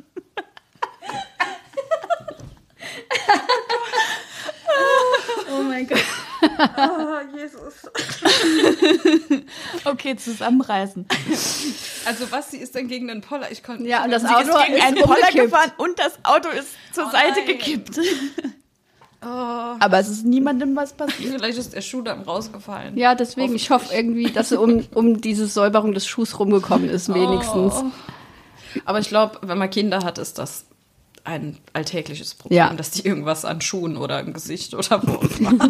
[5.51, 6.03] Oh mein Gott.
[6.77, 7.73] Oh, Jesus.
[9.85, 11.07] Okay, zusammenreißen.
[12.05, 13.51] Also was, sie ist dann gegen den Poller.
[13.51, 15.43] Ich konnte Ja, und das Sie Auto ist gegen einen Poller umgekippt.
[15.51, 17.45] gefahren und das Auto ist zur Oh Seite nein.
[17.47, 17.99] gekippt.
[19.21, 21.33] Oh, Aber es ist niemandem was passiert.
[21.33, 22.97] vielleicht ist der Schuh dann rausgefallen.
[22.97, 27.11] Ja, deswegen, ich hoffe irgendwie, dass sie um, um diese Säuberung des Schuhs rumgekommen ist,
[27.13, 27.73] wenigstens.
[27.75, 27.85] Oh.
[28.85, 30.65] Aber ich glaube, wenn man Kinder hat, ist das
[31.23, 32.73] ein alltägliches Problem, Ja.
[32.73, 35.53] dass die irgendwas an Schuhen oder im Gesicht oder wo immer.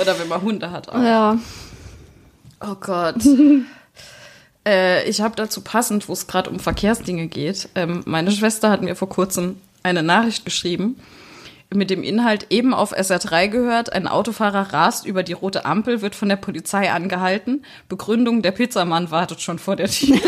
[0.00, 0.88] Oder wenn man Hunde hat.
[0.88, 1.02] Auch.
[1.02, 1.38] Ja.
[2.60, 3.16] Oh Gott.
[4.66, 7.68] äh, ich habe dazu passend, wo es gerade um Verkehrsdinge geht.
[7.74, 10.96] Ähm, meine Schwester hat mir vor kurzem eine Nachricht geschrieben
[11.72, 16.14] mit dem Inhalt eben auf SR3 gehört, ein Autofahrer rast über die rote Ampel, wird
[16.14, 17.64] von der Polizei angehalten.
[17.88, 20.18] Begründung, der Pizzamann wartet schon vor der Tür.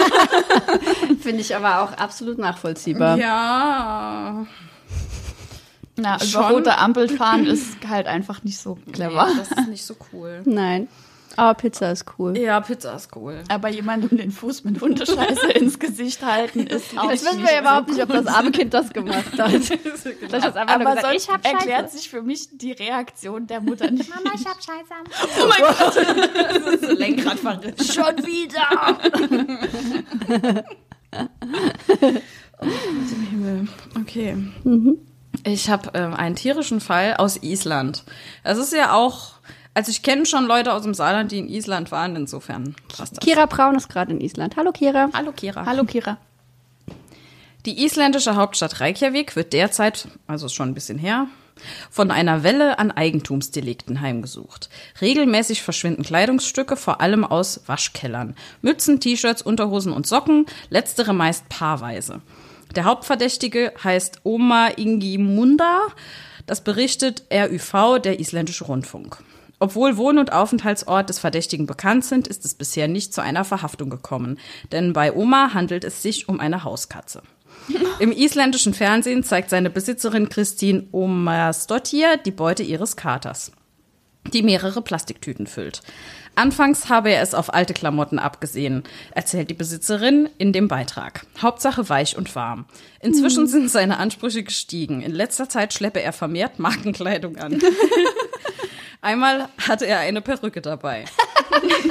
[1.20, 3.18] Finde ich aber auch absolut nachvollziehbar.
[3.18, 4.46] Ja.
[5.96, 6.44] Na, über Schon.
[6.44, 9.26] rote Ampel fahren ist halt einfach nicht so clever.
[9.26, 10.42] Nee, das ist nicht so cool.
[10.44, 10.88] Nein.
[11.36, 12.36] Aber Pizza ist cool.
[12.36, 13.42] Ja, Pizza ist cool.
[13.48, 17.60] Aber jemandem den Fuß mit Hundescheiße ins Gesicht halten ist auch Jetzt wissen wir ja
[17.60, 19.50] überhaupt nicht, ob das arme Kind das gemacht hat.
[19.52, 21.56] Hat es einfach nur Aber gesagt, sonst ich hab Scheiße.
[21.56, 24.10] erklärt sich für mich die Reaktion der Mutter nicht.
[24.10, 25.06] Mama, ich hab Scheiße am
[26.80, 27.84] So Lenkrad verrissen.
[27.92, 28.98] Schon wieder.
[33.30, 33.68] Himmel.
[34.00, 34.36] Okay.
[35.44, 38.04] Ich habe ähm, einen tierischen Fall aus Island.
[38.44, 39.34] Das ist ja auch,
[39.74, 43.24] also ich kenne schon Leute aus dem Saarland, die in Island waren, insofern passt das.
[43.24, 44.56] Kira Braun ist gerade in Island.
[44.56, 45.10] Hallo Kira.
[45.12, 45.64] Hallo Kira.
[45.64, 46.18] Hallo Kira.
[47.64, 51.28] Die isländische Hauptstadt Reykjavik wird derzeit, also schon ein bisschen her,
[51.90, 54.68] von einer Welle an Eigentumsdelikten heimgesucht.
[55.00, 58.34] Regelmäßig verschwinden Kleidungsstücke, vor allem aus Waschkellern.
[58.62, 62.20] Mützen, T-Shirts, Unterhosen und Socken, letztere meist paarweise.
[62.74, 65.82] Der Hauptverdächtige heißt Oma Ingimunda.
[66.46, 69.18] Das berichtet RÜV, der isländische Rundfunk.
[69.62, 73.90] Obwohl Wohn- und Aufenthaltsort des Verdächtigen bekannt sind, ist es bisher nicht zu einer Verhaftung
[73.90, 74.40] gekommen.
[74.72, 77.22] Denn bei Oma handelt es sich um eine Hauskatze.
[78.00, 83.52] Im isländischen Fernsehen zeigt seine Besitzerin Christine Omarsdottir die Beute ihres Katers,
[84.32, 85.80] die mehrere Plastiktüten füllt.
[86.34, 91.24] Anfangs habe er es auf alte Klamotten abgesehen, erzählt die Besitzerin in dem Beitrag.
[91.40, 92.64] Hauptsache weich und warm.
[93.00, 95.02] Inzwischen sind seine Ansprüche gestiegen.
[95.02, 97.62] In letzter Zeit schleppe er vermehrt Markenkleidung an.
[99.02, 101.04] Einmal hatte er eine Perücke dabei.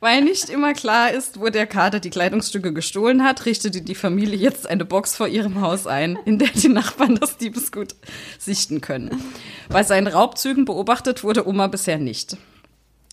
[0.00, 4.38] Weil nicht immer klar ist, wo der Kater die Kleidungsstücke gestohlen hat, richtete die Familie
[4.38, 7.94] jetzt eine Box vor ihrem Haus ein, in der die Nachbarn das Diebesgut
[8.38, 9.22] sichten können.
[9.68, 12.38] Bei seinen Raubzügen beobachtet wurde Oma bisher nicht.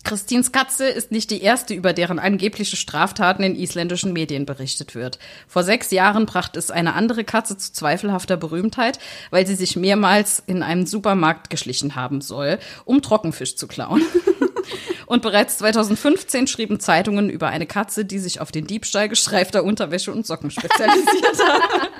[0.04, 5.18] Christins Katze ist nicht die erste, über deren angebliche Straftaten in isländischen Medien berichtet wird.
[5.46, 8.98] Vor sechs Jahren brachte es eine andere Katze zu zweifelhafter Berühmtheit,
[9.30, 14.02] weil sie sich mehrmals in einem Supermarkt geschlichen haben soll, um Trockenfisch zu klauen.
[15.06, 20.10] Und bereits 2015 schrieben Zeitungen über eine Katze, die sich auf den Diebstahl gestreifter Unterwäsche
[20.10, 21.90] und Socken spezialisiert hat.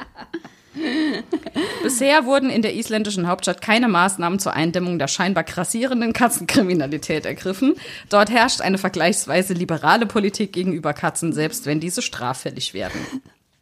[1.83, 7.75] Bisher wurden in der isländischen Hauptstadt keine Maßnahmen zur Eindämmung der scheinbar grassierenden Katzenkriminalität ergriffen.
[8.09, 13.01] Dort herrscht eine vergleichsweise liberale Politik gegenüber Katzen, selbst wenn diese straffällig werden.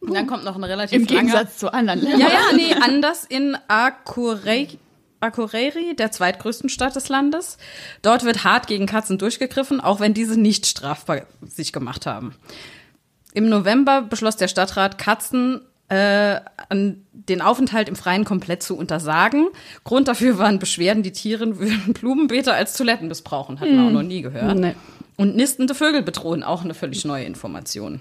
[0.01, 2.21] Und dann kommt noch eine relativ Im lange Gegensatz zu anderen Ländern.
[2.21, 4.79] ja, ja, nee, anders in Akureyri,
[5.21, 7.59] Akureyri, der zweitgrößten Stadt des Landes.
[8.01, 12.35] Dort wird hart gegen Katzen durchgegriffen, auch wenn diese nicht strafbar sich gemacht haben.
[13.35, 19.49] Im November beschloss der Stadtrat, Katzen äh, den Aufenthalt im Freien komplett zu untersagen.
[19.85, 23.61] Grund dafür waren Beschwerden, die Tiere würden Blumenbeete als Toiletten missbrauchen.
[23.61, 24.57] Hatten wir auch noch nie gehört.
[24.57, 24.75] Nee.
[25.17, 28.01] Und nistende Vögel bedrohen, auch eine völlig neue Information.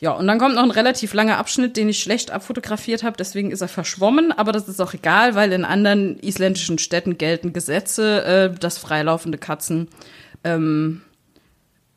[0.00, 3.50] Ja, und dann kommt noch ein relativ langer Abschnitt, den ich schlecht abfotografiert habe, deswegen
[3.50, 8.24] ist er verschwommen, aber das ist auch egal, weil in anderen isländischen Städten gelten Gesetze,
[8.24, 9.88] äh, dass freilaufende Katzen
[10.42, 11.02] ähm,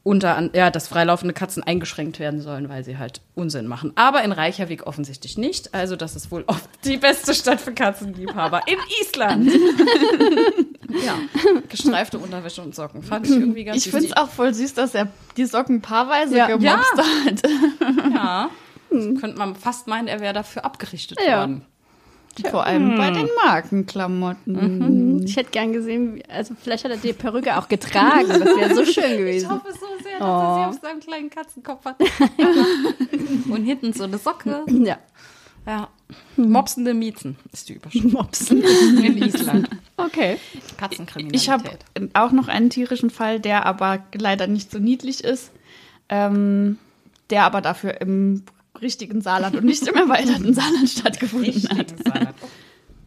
[0.08, 3.92] unter ja, dass freilaufende Katzen eingeschränkt werden sollen, weil sie halt Unsinn machen.
[3.96, 5.74] Aber in Reykjavik offensichtlich nicht.
[5.74, 9.52] Also das ist wohl oft die beste Stadt für Katzenliebhaber in Island.
[11.06, 11.16] ja,
[11.68, 14.96] gestreifte Unterwäsche und Socken fand ich irgendwie ganz Ich finde es auch voll süß, dass
[14.96, 16.48] er die Socken paarweise Ja.
[16.48, 16.94] gemobst
[17.26, 17.42] hat.
[18.14, 18.50] Ja.
[18.90, 21.40] Könnte man fast meinen, er wäre dafür abgerichtet Ja.
[21.42, 21.66] worden.
[22.50, 25.07] Vor allem bei den Markenklamotten.
[25.28, 28.28] Ich hätte gern gesehen, also vielleicht hat er die Perücke auch getragen.
[28.28, 29.50] Das wäre so schön Ich gewesen.
[29.50, 31.98] hoffe so sehr, dass er sie auf seinem kleinen Katzenkopf hat.
[33.50, 34.64] Und hinten so eine Socke.
[34.68, 34.98] Ja.
[35.66, 35.90] Ja.
[36.38, 38.14] Mopsende Miezen ist die Überschrift.
[38.14, 38.64] Mopsen.
[39.04, 39.70] In Island.
[39.98, 40.38] Okay.
[40.78, 41.42] Katzenkriminalität.
[41.42, 41.70] Ich habe
[42.14, 45.52] auch noch einen tierischen Fall, der aber leider nicht so niedlich ist,
[46.08, 46.78] ähm,
[47.30, 48.44] der aber dafür im
[48.82, 51.94] richtigen Saarland und nicht im erweiterten Saarland stattgefunden hat.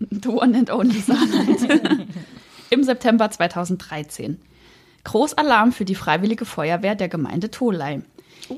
[0.00, 2.06] The one and only Saarland.
[2.70, 4.40] Im September 2013.
[5.04, 8.02] Großalarm für die Freiwillige Feuerwehr der Gemeinde Tholey.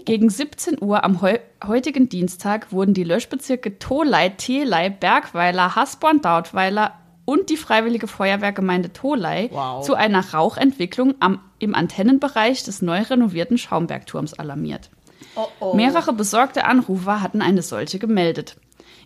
[0.04, 6.94] Gegen 17 Uhr am heu heutigen Dienstag wurden die Löschbezirke Tholey, Teley, Bergweiler, Hasborn, Dautweiler
[7.24, 9.84] und die Freiwillige Feuerwehrgemeinde Tholey Wow.
[9.84, 14.90] zu einer Rauchentwicklung am, im Antennenbereich des neu renovierten Schaumbergturms alarmiert.
[15.74, 18.56] Mehrere besorgte Anrufer hatten eine solche gemeldet.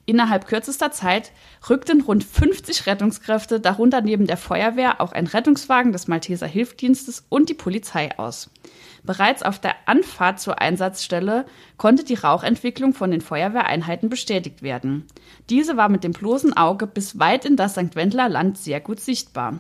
[0.09, 1.33] Innerhalb kürzester Zeit
[1.69, 7.49] rückten rund 50 Rettungskräfte, darunter neben der Feuerwehr auch ein Rettungswagen des Malteser Hilfsdienstes und
[7.49, 8.49] die Polizei aus.
[9.03, 11.45] Bereits auf der Anfahrt zur Einsatzstelle
[11.77, 15.07] konnte die Rauchentwicklung von den Feuerwehreinheiten bestätigt werden.
[15.51, 17.97] Diese war mit dem bloßen Auge bis weit in das St.
[17.97, 19.59] Wendler Land sehr gut sichtbar.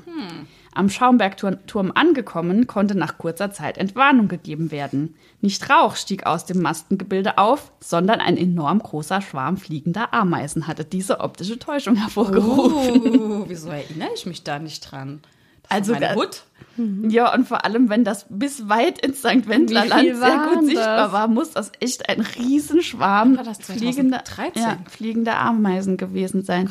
[0.77, 5.15] Am Schaumbergturm angekommen, konnte nach kurzer Zeit Entwarnung gegeben werden.
[5.41, 10.85] Nicht Rauch stieg aus dem Mastengebilde auf, sondern ein enorm großer Schwarm fliegender Ameisen hatte
[10.85, 13.21] diese optische Täuschung hervorgerufen.
[13.21, 15.21] Oh, wieso erinnere ich mich da nicht dran?
[15.69, 16.43] Also meine Hut.
[17.09, 19.49] Ja, und vor allem, wenn das bis weit ins St.
[19.49, 21.13] Wendler Wie Land viel sehr gut sichtbar das?
[21.13, 24.63] war, muss das echt ein Riesenschwarm War das fliegender, 2013?
[24.63, 26.69] ja, fliegender Ameisen gewesen sein.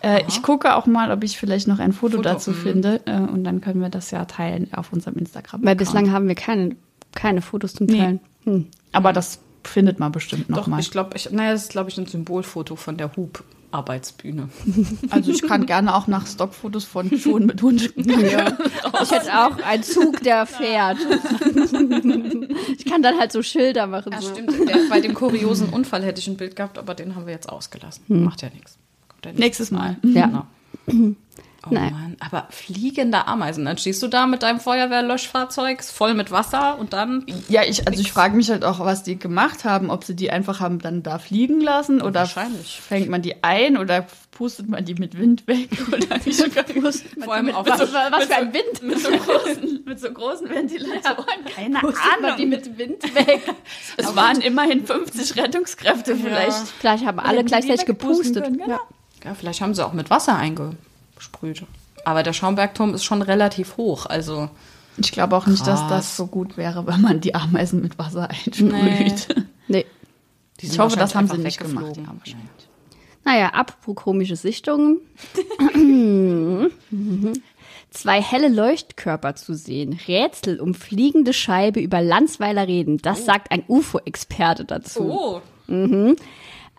[0.00, 2.54] Äh, ich gucke auch mal, ob ich vielleicht noch ein Foto, Foto, dazu mhm.
[2.54, 5.60] finde äh, und dann können wir das ja teilen auf unserem Instagram.
[5.64, 6.74] Weil bislang haben wir keine,
[7.14, 7.98] keine Fotos zum Nee.
[7.98, 8.20] Teilen.
[8.44, 8.66] Hm.
[8.92, 10.80] Aber das findet man bestimmt noch Doch, mal.
[10.80, 13.16] ich glaube, ich, naja, das ist, glaube ich, ein Symbolfoto von der
[13.72, 14.48] Hub-Arbeitsbühne.
[15.10, 17.92] Also ich kann gerne auch nach Stockfotos von Schuhen mit Hund.
[17.96, 18.56] Ja.
[19.02, 20.98] Ich hätte auch einen Zug, der fährt.
[22.76, 24.12] ich kann dann halt so Schilder machen.
[24.12, 24.30] Ja, so.
[24.30, 24.68] stimmt.
[24.68, 27.48] Der, bei dem kuriosen Unfall hätte ich ein Bild gehabt, aber den haben wir jetzt
[27.48, 28.04] ausgelassen.
[28.08, 28.78] Macht ja nichts.
[29.08, 29.96] Kommt ja Nächstes Mal.
[30.02, 30.46] Ja.
[30.86, 31.14] Genau.
[31.64, 31.92] Oh Nein.
[31.92, 33.64] Mann, aber fliegende Ameisen.
[33.64, 37.24] Dann stehst du da mit deinem Feuerwehrlöschfahrzeug voll mit Wasser und dann.
[37.48, 40.30] Ja, ich, also ich frage mich halt auch, was die gemacht haben, ob sie die
[40.32, 42.80] einfach haben dann da fliegen lassen oder wahrscheinlich.
[42.80, 47.22] fängt man die ein oder pustet man die mit Wind weg oder wie schon pustet
[47.22, 48.82] Vor allem auf Was, was für ein Wind.
[48.82, 51.44] mit so großen, mit so großen Ventilatoren.
[51.54, 52.36] Keine Pustet man Ahnung.
[52.38, 53.42] die mit Wind weg.
[53.96, 56.68] es waren immerhin 50 Rettungskräfte vielleicht.
[56.80, 58.44] Vielleicht haben alle gleichzeitig gepustet.
[58.44, 58.80] können, genau.
[59.24, 60.36] Ja, vielleicht haben sie auch mit Wasser
[61.22, 61.66] eingesprüht.
[62.04, 64.06] Aber der Schaumbergturm ist schon relativ hoch.
[64.06, 64.48] Also
[64.98, 65.90] Ich glaube auch nicht, dass Krass.
[65.90, 68.72] das so gut wäre, wenn man die Ameisen mit Wasser einsprüht.
[68.72, 69.14] Nee.
[69.68, 69.86] Nee.
[70.60, 71.96] die Ich hoffe, das haben sie nicht gemacht.
[71.96, 72.48] wahrscheinlich.
[73.24, 74.98] Naja, apropos komische Sichtungen.
[77.90, 79.98] Zwei helle Leuchtkörper zu sehen.
[80.08, 82.98] Rätsel um fliegende Scheibe über Landsweiler reden.
[82.98, 85.02] Das sagt ein UFO-Experte dazu.
[85.10, 85.40] Oh,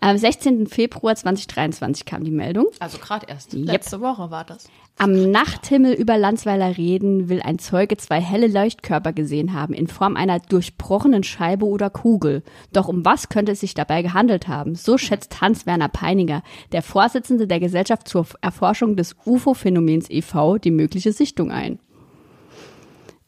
[0.04, 0.68] Am 16.
[0.68, 2.66] Februar 2023 kam die Meldung.
[2.80, 3.54] also gerade erst.
[3.54, 4.66] Letzte Woche war das.
[4.98, 10.18] Am Nachthimmel über Landsweiler Reden will ein Zeuge zwei helle Leuchtkörper gesehen haben, in Form
[10.18, 12.44] einer durchbrochenen Scheibe oder Kugel.
[12.74, 14.76] Doch um was könnte es sich dabei gehandelt haben?
[14.76, 21.14] So schätzt Hans-Werner Peiniger, der Vorsitzende der Gesellschaft zur Erforschung des UFO-Phänomens e.V., die mögliche
[21.14, 21.80] Sichtung ein.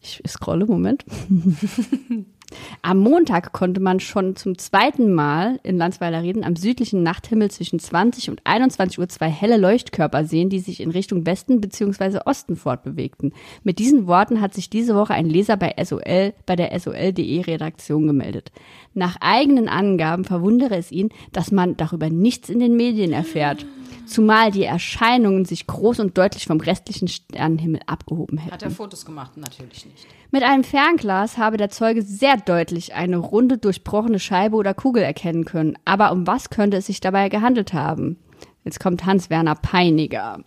[0.01, 1.05] Ich scrolle, Moment.
[2.81, 7.79] Am Montag konnte man schon zum zweiten Mal in Landsweiler Reden am südlichen Nachthimmel zwischen
[7.79, 12.19] 20 und 21 Uhr zwei helle Leuchtkörper sehen, die sich in Richtung Westen bzw.
[12.25, 13.33] Osten fortbewegten.
[13.63, 18.07] Mit diesen Worten hat sich diese Woche ein Leser bei SOL, bei der SOL.de Redaktion
[18.07, 18.51] gemeldet.
[18.93, 23.65] Nach eigenen Angaben verwundere es ihn, dass man darüber nichts in den Medien erfährt.
[24.05, 28.53] Zumal die Erscheinungen sich groß und deutlich vom restlichen Sternenhimmel abgehoben hätten.
[28.53, 29.37] Hat er Fotos gemacht?
[29.37, 30.07] Natürlich nicht.
[30.31, 35.45] Mit einem Fernglas habe der Zeuge sehr deutlich eine runde, durchbrochene Scheibe oder Kugel erkennen
[35.45, 35.77] können.
[35.85, 38.17] Aber um was könnte es sich dabei gehandelt haben?
[38.63, 40.39] Jetzt kommt Hans-Werner Peiniger.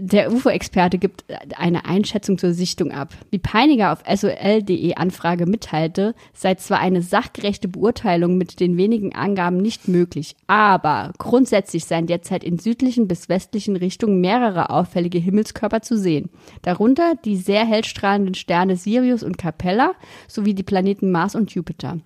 [0.00, 1.24] Der UFO-Experte gibt
[1.56, 3.14] eine Einschätzung zur Sichtung ab.
[3.30, 9.56] Wie Peiniger auf sol.de Anfrage mitteilte, sei zwar eine sachgerechte Beurteilung mit den wenigen Angaben
[9.56, 15.98] nicht möglich, aber grundsätzlich seien derzeit in südlichen bis westlichen Richtungen mehrere auffällige Himmelskörper zu
[15.98, 16.30] sehen.
[16.62, 19.94] Darunter die sehr hellstrahlenden Sterne Sirius und Capella
[20.28, 21.98] sowie die Planeten Mars und Jupiter.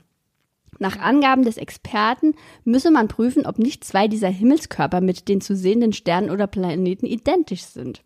[0.82, 5.54] Nach Angaben des Experten müsse man prüfen, ob nicht zwei dieser Himmelskörper mit den zu
[5.54, 8.02] sehenden Sternen oder Planeten identisch sind.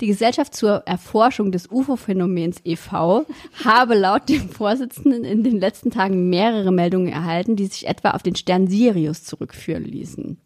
[0.00, 3.26] Die Gesellschaft zur Erforschung des UFO-Phänomens e.V.
[3.64, 8.22] habe laut dem Vorsitzenden in den letzten Tagen mehrere Meldungen erhalten, die sich etwa auf
[8.22, 10.40] den Stern Sirius zurückführen ließen.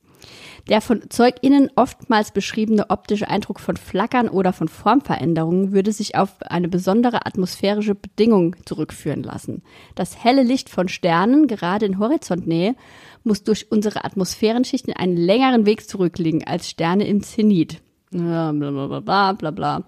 [0.69, 6.43] Der von ZeugInnen oftmals beschriebene optische Eindruck von Flackern oder von Formveränderungen würde sich auf
[6.43, 9.63] eine besondere atmosphärische Bedingung zurückführen lassen.
[9.95, 12.77] Das helle Licht von Sternen, gerade in Horizontnähe,
[13.25, 17.81] muss durch unsere Atmosphärenschichten einen längeren Weg zurückliegen als Sterne im Zenit.
[18.13, 19.85] Ja, bla bla bla bla bla bla.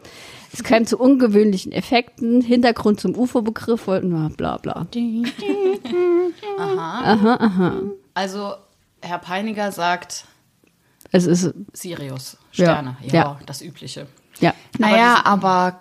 [0.53, 4.87] Es käme zu ungewöhnlichen Effekten, Hintergrund zum UFO-Begriff, bla bla bla.
[8.15, 8.53] Also,
[9.01, 10.27] Herr Peiniger sagt
[11.13, 13.41] es ist Sirius, Sterne, ja, ja, ja.
[13.45, 14.07] das Übliche.
[14.41, 14.55] Ja.
[14.79, 15.81] Naja, aber,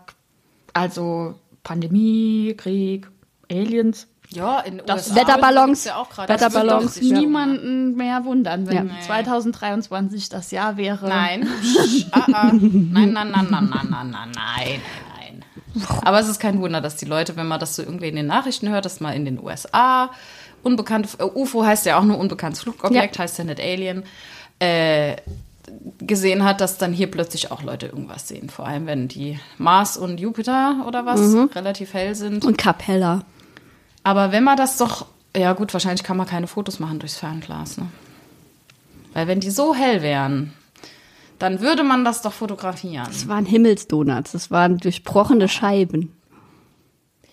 [0.73, 3.07] also Pandemie, Krieg,
[3.49, 4.07] Aliens.
[4.29, 6.17] Ja, in das USA Wetterballons, ja auch.
[6.17, 6.95] Wetterballons.
[6.95, 9.01] Das niemanden mehr wundern, wenn ja.
[9.05, 11.07] 2023 das Jahr wäre.
[11.07, 11.47] Nein.
[12.11, 12.51] ah, ah.
[12.53, 14.81] nein, nein, nein, nein, nein, nein, nein, nein.
[16.03, 18.27] Aber es ist kein Wunder, dass die Leute, wenn man das so irgendwie in den
[18.27, 20.11] Nachrichten hört, dass mal in den USA
[20.63, 23.23] unbekannte, äh, UFO heißt ja auch nur unbekanntes Flugobjekt, ja.
[23.23, 24.03] heißt ja nicht Alien
[24.61, 25.15] äh,
[25.99, 28.49] gesehen hat, dass dann hier plötzlich auch Leute irgendwas sehen.
[28.49, 32.45] Vor allem, wenn die Mars und Jupiter oder was relativ hell sind.
[32.45, 33.23] Und Capella.
[34.03, 37.77] Aber wenn man das doch, ja gut, wahrscheinlich kann man keine Fotos machen durchs Fernglas,
[37.77, 37.87] ne?
[39.13, 40.53] Weil wenn die so hell wären,
[41.39, 43.07] dann würde man das doch fotografieren.
[43.07, 44.31] Das waren Himmelsdonuts.
[44.31, 46.13] Das waren durchbrochene Scheiben.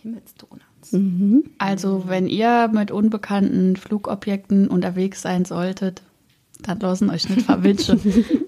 [0.03, 0.65] Himmelsdonuts.
[1.59, 6.03] Also, wenn ihr mit unbekannten Flugobjekten unterwegs sein solltet,
[6.63, 8.01] dann lassen euch nicht verwitschen.